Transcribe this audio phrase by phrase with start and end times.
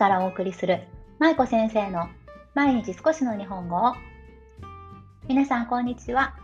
[0.00, 2.08] からお送りする舞子先生の
[2.54, 3.92] 毎日少しの日本語を。
[5.28, 6.38] 皆さんこんにちは。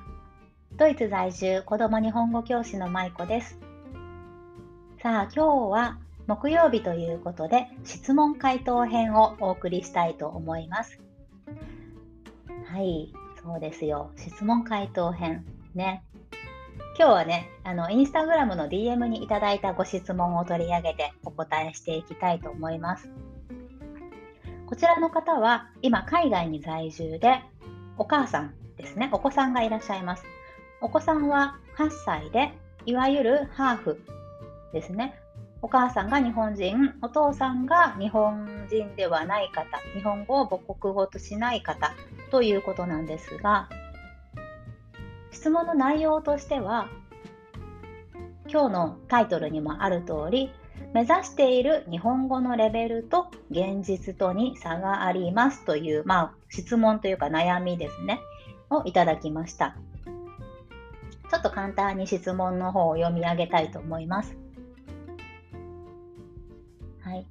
[0.72, 3.58] ドイツ在住子供日本語教師の舞子です。
[5.03, 11.00] さあ今日は木曜日ということで質問回答編をお送りしたいと思います。
[12.67, 13.10] はい
[13.42, 14.10] そうですよ。
[14.18, 15.46] 質問回答編。
[15.74, 16.04] ね。
[16.98, 23.10] 今日はね、あの、インスタグラムの DM にいただいたご質問を取り上げてお答えしていきたいと思います。
[24.66, 27.41] こちらの方は今海外に在住で
[27.98, 30.25] お母さんですね、お子さんがいらっしゃいます。
[30.80, 32.52] お子さんは8歳で、
[32.84, 34.01] いわゆるハーフ
[34.73, 35.19] ですね。
[35.62, 41.95] お母さんが日本人、お父さんが日本人ではない方、日本語を母国語としない方
[42.30, 43.69] ということなんですが、
[45.30, 46.89] 質問の内容としては
[48.48, 50.51] 今日のタイトルにもある通り
[50.97, 58.19] 目指している日本語のレベルと現実とに差がありますという、まあ、質問というか悩みですね。
[58.70, 59.77] をいただきました。
[61.30, 64.39] ちょっと簡単に質問の方を読み上げたいと思います。
[67.02, 67.27] はい。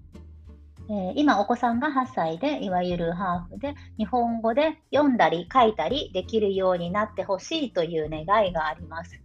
[0.87, 9.24] えー、今お子さんが8歳でいわゆるハーフで日本語で読んだり書いたりできるようになってほしいという願いがあります。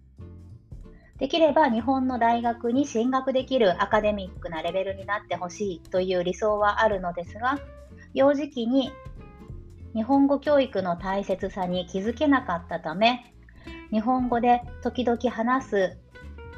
[1.20, 7.60] できれば日本の大学に進学できるアカデミックなレベルになってほしいという理想はあるのですが
[8.14, 8.90] 幼児期に
[9.94, 13.32] 日本語教育の大切さに気づけなかったため
[13.90, 15.98] 日本語で時々話す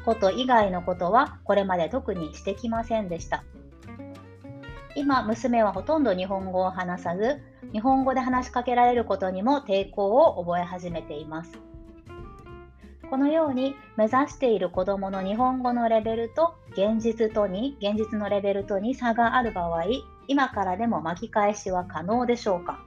[0.05, 3.43] こと以外のことはこれまで特にしてきませんでした。
[4.95, 11.72] 今、娘はほとんど日本語を話さず、日本語で話しかけられることにも抵抗を覚え始めています。
[13.13, 19.83] このように目指している子どもの日本語のレベルと現実とに、現実のレベルとに差がある場合、
[20.27, 22.79] 今からでも巻き返しは可能でしょうか？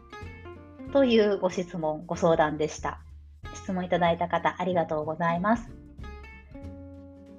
[0.92, 2.98] というご質問、ご相談でした。
[3.54, 5.70] 質問いただいた方、ありがとうございます。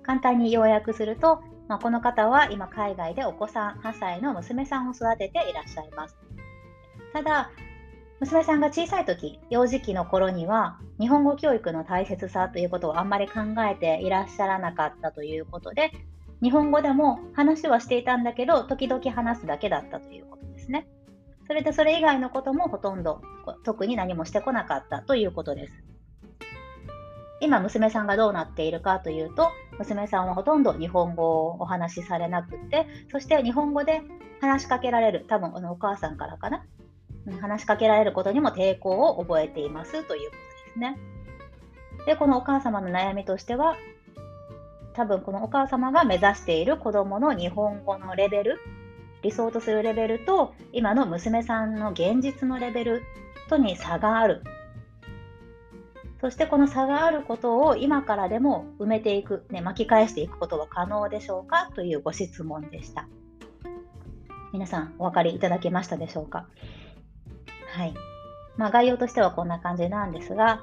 [0.04, 6.16] 簡単に要約すると、まあ、この方は今海外でお子さん8歳の娘さんを育てていらっしゃいます。
[7.12, 7.52] ただ、
[8.20, 15.92] 娘さんが小さい時、幼児期の頃には日本語教育の大切さということをあんまり考えていらっしゃらなかったということで、
[16.42, 20.88] 日本語でも話はしていたんだけど、時々話すだけだったということですね。
[21.46, 23.22] それでそれ以外のこともほとんど
[23.64, 25.74] 特に何もしてこなかったということです。
[27.40, 34.02] 今娘さんがどうなっているかというと娘さんはほとんど日本語をお話しされなくてそして日本語で
[34.42, 36.66] 話しかけられる多分あのお母さんからかな
[37.34, 40.98] 話しかけられることにも抵抗を覚えていますということですね。
[42.06, 43.76] でこのお母様の悩みとしては
[44.94, 48.60] 多分このお母様が目指している子どもの日本語のレベル
[49.22, 53.04] 理想とするレベルと今の娘さんの現実のレベル
[53.50, 54.44] とに差がある。
[56.20, 63.08] そしてこの差があることを今からでも埋めていく、ね、巻き返していくことは可能でしょうかというご質問でした。
[64.52, 66.48] 皆さんお分かりいただけましたでしょうか？
[67.78, 67.94] はい。
[68.58, 70.62] まあ、概要としてはこんな感じなんですが、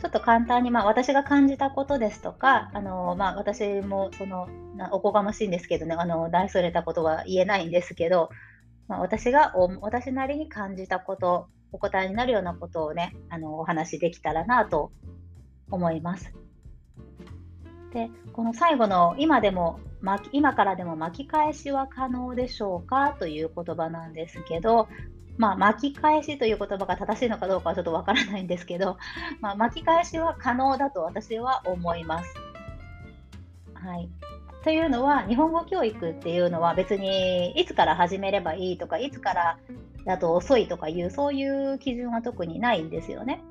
[0.00, 4.48] ちょっと簡単に、まあ、私が感じたことですとか、あのまあ、私もその
[4.92, 8.30] おこがましいんですけどね、あの大それたことは言えないんですけど、
[8.86, 14.92] まあ、私が私なりに感じたことお答えになるようなことをね、あのお話しできたらなと
[15.68, 16.32] 思います。
[17.92, 19.80] で、この最後の今でも、
[20.30, 24.88] 今からでも巻き返しは可能でしょうかという言葉なんですけど、
[25.42, 28.96] まあ、巻き返しという言葉が正しいのかどうかはちょっとわからないんですけど、
[29.42, 32.32] まあ、巻き返しは可能だと私は思います。
[33.74, 34.08] はい。
[34.62, 39.58] というのは、日本語教育っていうのは別にいつから始めればいいとか、いつから
[40.06, 43.42] だと遅いとかいう、そういう基準は特にないんですよね。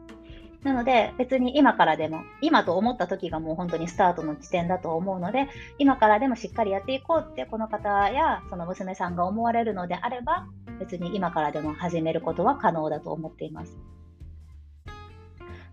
[0.63, 5.47] なので、別に今からでも、今と思った時がもう本当にスタートの時点だと思うので、
[5.79, 10.47] 今からでもしっかりやっていこうって、この方やその娘さんが思われるのであれば、
[10.79, 13.79] 別に今からでも始めることは可能だと思っています。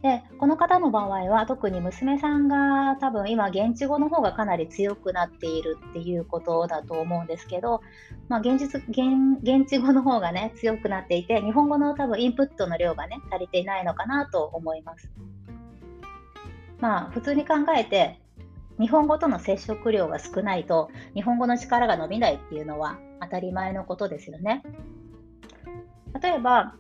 [0.03, 7.81] でこの方の場合は特に娘さんが多分今現地語の方がかなり強くなっているっていうことだと思うんですけど、
[8.29, 15.11] まあ、現実現現地語の方がね強くなっていて日本語の多分インプットの量がね足りていないのかなと思います。
[16.79, 18.21] まあ普通に考えて
[18.79, 24.63] 日本語との接触量が少ないと日本語の力が伸びないっていうのは当たり前のことですよね。
[26.23, 26.77] 例えば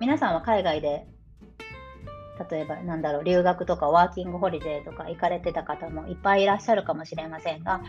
[0.00, 1.06] 皆さんは海外で
[2.50, 7.82] 例えばなんだろう留学とかワーキングホリデーとか行かれてた方もいっぱいいらっしゃるかもしれませんが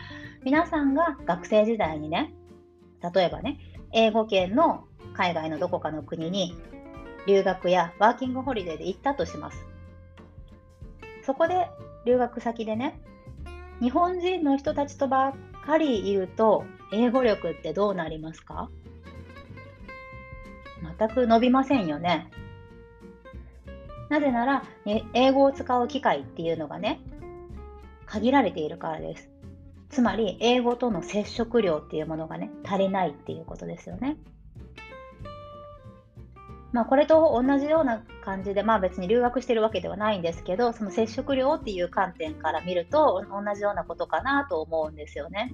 [0.44, 2.34] 皆さんが学生時代にね
[3.14, 3.60] 例えばね
[3.92, 6.56] 英語圏の海外のどこかの国に
[7.28, 9.66] 留学やワーキングホリデーで行ったとします。
[11.26, 11.68] そこで
[12.06, 13.00] 留学先でね、
[13.82, 15.34] 日本人の人たちとばっ
[15.66, 18.70] かりいると英語力ってどうなりますか？
[20.98, 22.32] 全く伸びませんよね。
[24.10, 24.64] なぜなら、
[25.14, 27.00] 英語を使う機会っていうのがね、
[28.06, 29.30] 限られているからです。
[29.90, 34.18] つまり、英語との接触量っていうものがね、足りないっていうことですよね。
[36.72, 45.54] まあ、これと同じような感じで、まあ別に留学してるわけではないんですけど、その接触量っていう観点から見ると、同じようなことかなと思うんですよね。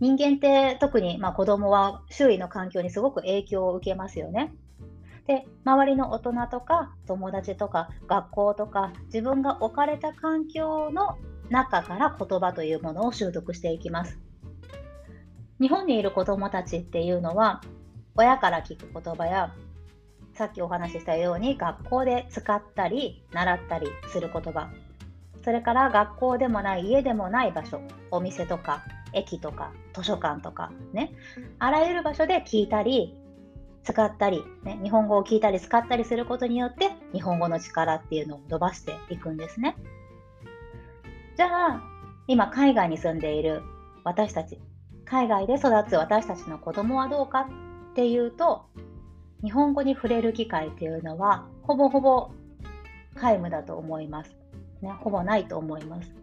[0.00, 4.52] 人間って特にまあ子供は周囲の環境にすごく影響を受けますよね。
[5.26, 11.16] で周りの大人とか友達とか学校とか自分が置かれた環境の
[11.48, 14.18] 中から言葉というものを習得していきます。
[15.60, 17.60] 日本にいる子どもたちっていうのは
[18.16, 19.54] 親から聞く言葉や
[20.34, 24.70] さっきお話ししたように学校で使ったり習ったりする言葉
[25.44, 27.80] それから学校でもない家でもない場所
[28.10, 28.82] お店とか
[29.12, 31.12] 駅とか図書館とかね
[31.60, 33.14] あらゆる場所で聞いたり
[33.84, 39.76] 使ったり、ね、日本語を聞いたり使ったりすることによって日本語の力っていうのを伸ばしていくんですね。
[41.36, 41.82] じゃあ
[42.28, 43.62] 今海外に住んでいる
[44.04, 44.60] 私たち
[45.04, 47.48] 海外で育つ私たちの子供はどうか
[47.92, 48.66] っていうと
[49.42, 52.30] 日本語に触れる機会っていうのはほぼほぼ
[53.16, 54.36] 皆無だと思います。
[54.80, 56.14] ね、ほぼないと思います。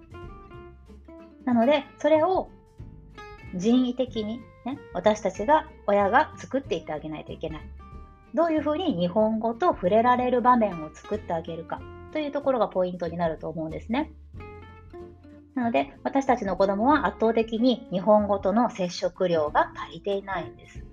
[1.45, 2.50] なのでそれを
[3.55, 7.61] 人為的にね、私たちが親が作っていってあげないといけない。
[8.33, 14.11] どういうふうに日本語と触れられる場面を作ってあげるかというところがポイントになると思うんですね。
[15.56, 20.83] なので私たちの子供は圧倒的に日本語との接触量が足りていないんです。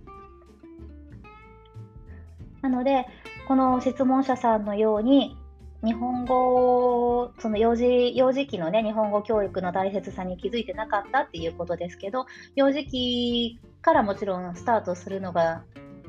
[2.62, 3.06] なので
[3.46, 5.36] この質問者さんのように
[5.84, 15.64] 日本語、その幼児幼児期のね、日本語教育の大切さに気づいてなかったっていうことですけど、幼児期からもちろんスタートするのが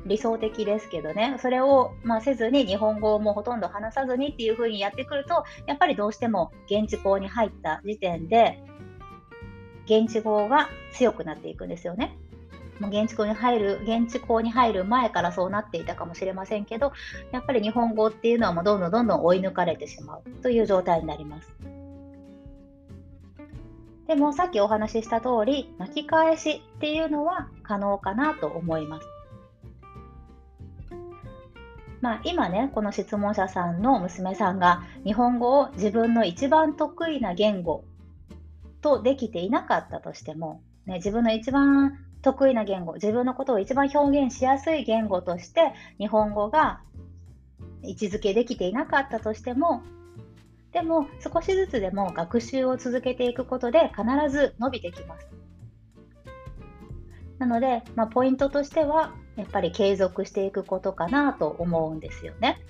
[0.06, 8.62] 理想的ですけどね、それを、まあ、せずに日本語をもうほとんど話さずにっていう風にやってくると、やっぱりどうしても現地校に入った時点で、
[9.84, 12.18] 現地語が強くなっていくんですよね。
[12.80, 16.92] 現地校に入る、現地校に入る前からそうなっていたかもしれませんけど、
[17.32, 21.52] やっぱり日本語っていうのはもうどんどんどんどん追い抜かれてしまうという状態になります。
[24.06, 29.06] でもさっきお話しした通り、巻き返しっていうのは可能かなと思います。
[32.00, 37.84] まあ、今ね、この質問者さんの娘さんが日本語を自分の一番得意な言語
[38.80, 41.98] とできていなかったとしても、ね、自分の一番
[42.32, 46.80] 得意な言語、自分のことを一番表現しやすい言語として日本語が
[47.82, 49.82] 位置づけできていなかったとしても、
[50.72, 55.26] でも少しずつでも学習を続けていくことで必ず伸びてきます。
[57.38, 62.60] なので、まあ、ポイントとしてはやっぱり継続していくことかなと思うんですよね。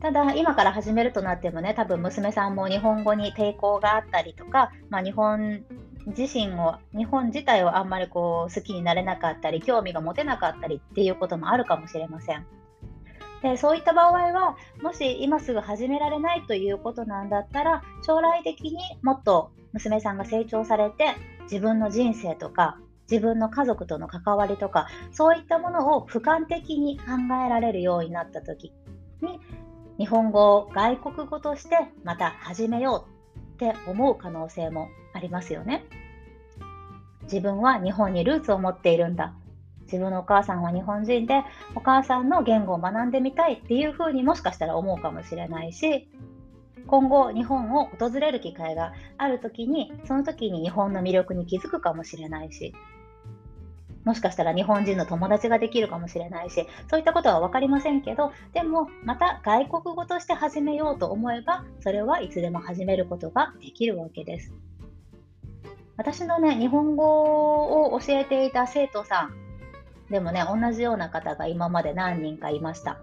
[0.00, 5.64] ただ、今から始めるとなってもね、多分娘さんも日本語に抵抗があったりとか、まあ、日本
[6.16, 12.46] 自身を日本自体をあんまりこう好きになれなかったり興味が持てなかったりっていうこともあるかもしれません。
[13.42, 22.78] でそういった場合はもし今すぐ始められないということなんだったら将来的にもっと娘さんが成長されて自分の人生とか
[23.10, 27.04] 自分の家族との関わりとかそういったものを俯瞰的に考
[27.46, 28.72] えられるようになった時
[29.22, 29.38] に
[29.98, 35.84] 日本語を外国語としてまた始めようって思う可能性もありますよね。
[37.22, 39.34] 自分は日本にルーツを持っているんだ。
[39.82, 41.42] 自分のお母さんは日本人で、
[41.74, 46.08] お母さんの言語を学んでみたいっていうふうにもしかしたら思うかもしれないし、
[46.86, 52.74] 今後日本を訪れる機会がある時に、その時に日本の魅力に気づくかもしれないし、
[54.04, 64.52] もしかしたら日本人の友達ができるかもしれないし、そういったことは分かりませんけど、でもまた外国語として始めようと思えば、それはいつでも始めることができるわけです。
[65.98, 69.34] 私のね、日本語を教えていた生徒さん
[70.10, 72.98] でもね、同じような方が今まで何人かいました。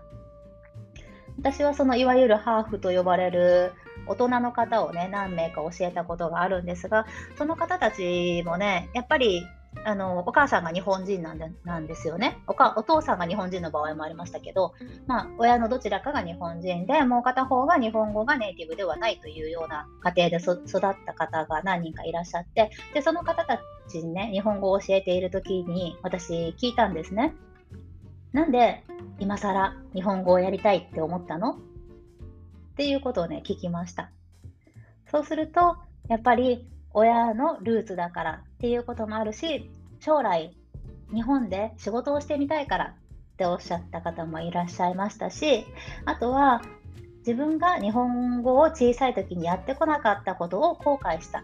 [1.38, 3.74] 私はそのいわゆるハーフと呼ばれる
[4.08, 7.06] 大人の方をね、何名か教えたことがあるんですが、
[7.38, 9.46] その方たちもね、やっぱり
[9.88, 12.74] あのお母さんが日本人なんでなんですよねおか。
[12.76, 14.74] お父さんが日本人の場合もありましたけど、
[15.06, 27.36] まあ、親のどちらかが日本人で、もう片方が日本語がネイティブではないというような家庭で育った方が何人かいらっしゃって、でその方たちにね、日本語を教えている時に私聞いたんですね。
[28.34, 28.84] なんで
[29.20, 31.52] 今更日本語をやりたいって思ったの？
[31.54, 31.58] っ
[32.76, 34.10] ていうことをね、聞きました。
[35.12, 35.78] そうすると、
[36.10, 39.70] やっぱり親のルーツだからっていうこともあるし、
[40.06, 40.56] 将来
[41.12, 45.66] 日本で仕事をしてみたいからっておっしゃった方もいらっしゃいましたし、
[46.06, 46.62] あとは
[47.26, 51.44] 自分が日本語を小さい時にやってこなかったことを後悔した。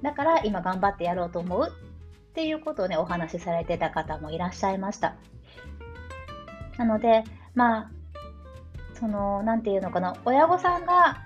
[0.00, 5.14] だから今頑張ってやろうと思うっていうことをね、お話しされてた方もいらっしゃいました。
[6.78, 7.22] なので、
[7.54, 7.90] まあ、
[8.94, 11.18] その、なんていうのかな、親御さんが、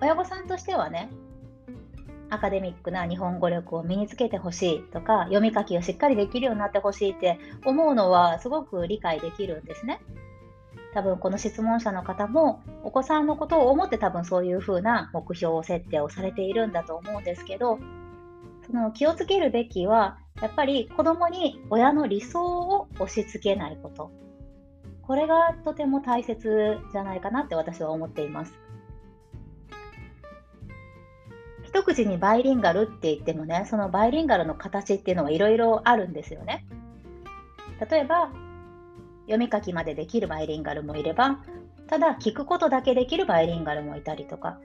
[0.00, 1.10] 親御さんとしてはね、
[2.30, 10.00] アカデミックな日本語力を身につけてほしいとか読み書きをしっかりできるようになってほしいって思うのはすごく理解できるんですね。
[10.94, 17.78] 多分この質問者の方もお子さんのことを思って多分そういうふうな目標設定をされているんだと思うんですけど
[18.66, 24.10] その気をつけるべきはやっぱり子供に親の理想を押し付けないこと
[25.02, 28.52] これがとても大切じゃないかなって私は思っています。
[31.78, 36.66] 一口にバイリンガルって言ってもね、そのバイリンガルの形っていうのはいろいろあるんですよね。
[37.88, 38.32] 例えば、
[39.26, 41.38] 読み書きまでできるバイリンガルもいれば、
[41.86, 44.58] ただ聞くことだけできるバイリンガルもいたりとか、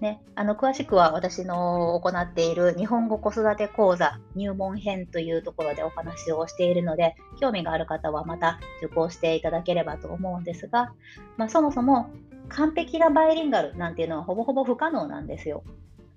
[0.00, 10.92] ね、あの詳しくは私の行っている日本語子育て講座入門編というところでお話をしているので興味がある方はまた受講していただければと思うんですが、
[11.38, 12.10] まあ、そもそも
[12.50, 15.64] 完璧なバイリンガルなんていうのはほぼほぼ不可能なんですよ。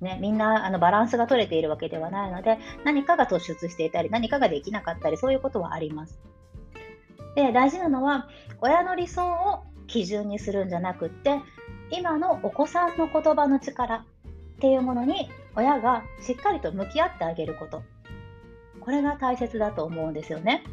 [0.02, 6.20] ね、みんなあのバランスが取れているわけではないので何かが突出していたり何かができなかったりそういうことはあります。
[7.36, 8.28] で大事なのは
[8.62, 11.42] 親の理想を基準にするんじゃなくって
[11.92, 14.06] 今のお子さんの言葉の力っ
[14.60, 17.84] ていうものに親がしっかりと向き合ってあげること
[18.80, 20.64] これが大切だと思うんですよね。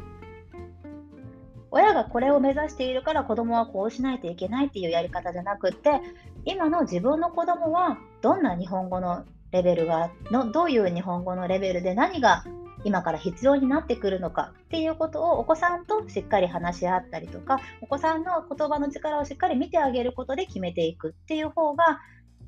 [1.69, 6.01] 親がこれを目指しているから子供はこうしないといけないっていうやり方じゃなくって
[6.45, 12.43] 今の自分の子供はどんな日本語のレベルがのどういう日本語のレベルで何が
[12.83, 21.99] 今から必要になってくるのかっていうことをお子さんとしっかり話し合ったりとかお子さんの言葉の力をしっかり見てあげることで決めていくっていう方が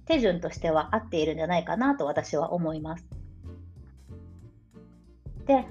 [0.05, 3.05] 手順としては合っているんじゃないかなと私は思います。
[5.45, 5.65] で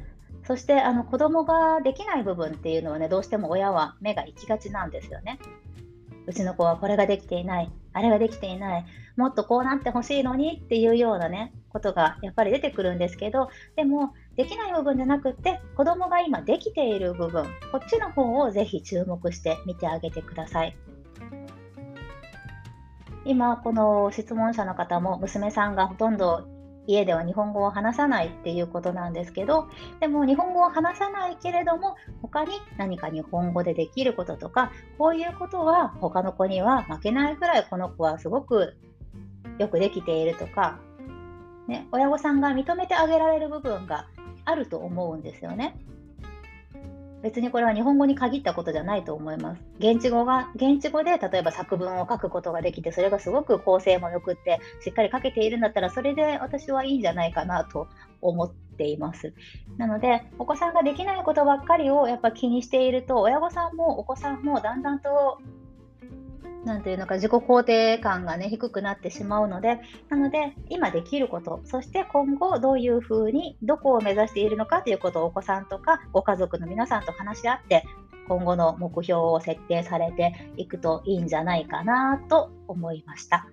[0.45, 5.39] そしてあの子供ができない部分っていうのはねどうしても親は目が行きがちなんですよね。
[6.27, 8.85] うちの子はこれができていない、あれができていない、
[9.17, 20.77] もっとこうなってほしいのにっていうようなね、ことがやっぱり出てくるんですけど、でも、できない部分じゃなくって、子供が今できている部分、こっちの方をぜひ注目して見てあげてください。
[23.25, 26.47] 今、この質問者の方も娘さんがほとんど
[26.89, 29.69] 家では日本語を話さないっていうことなんですけど
[30.01, 38.75] でも日本語を話さないけれども他に何か日本語でできることとかこういうことは他の子には負けないぐらいこの子はすごく
[39.59, 40.81] よくできているとか、
[41.67, 44.07] ね、親御さんが認めてあげられる部分が
[44.45, 45.77] あると思うんですよね。
[47.23, 49.63] 別にこれは日本語に限ったことじゃないと思います。
[49.79, 57.89] 現地語が、現地語で例えば作文を書くことができて、それがすごく構成も良くって、しっかり書けているんだったら、それで私はいいんじゃないかなと
[58.21, 59.35] 思っています。
[59.77, 65.39] なので、お子さんができないことばっかりをやっぱ気にしていると、親御さんもお子さんもだんだんと
[66.65, 77.85] なんていうのか自己肯定感がね低くなってしまうのでなので今できることそして今後どういうふうにどこを目指しているのかということをお子さんとかご家族の皆さんと話し合って
[78.29, 83.49] 今後の目標を設定されていくといいんじゃないかなと思いました。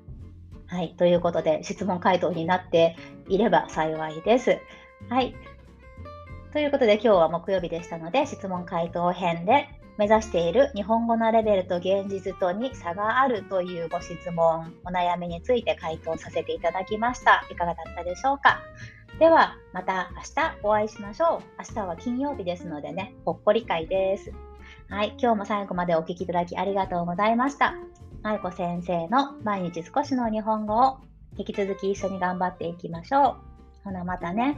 [0.67, 2.97] はい、ということで質問回答になって
[3.29, 4.59] いれば幸いです。
[5.09, 5.35] はい。
[6.51, 9.67] ということで今日は木曜日でしたので質問回答編で
[9.97, 17.45] 目指している日本語のレベルと現実とに差があるというご質問、お悩みについて回答させていただきました。
[17.49, 18.59] いかがだったでしょうか？
[19.19, 21.43] では、また明日お会いしましょう。
[21.57, 24.33] 明日は金曜日ですのでね、ほっこり会です。
[24.89, 27.75] はい、今日も最後までお聴きいただきありがとうございました。
[28.21, 30.97] まいこ先生の毎日少しの日本語を
[31.37, 33.35] 引き続き一緒に頑張っていきましょう。
[33.85, 34.57] ほなまたね。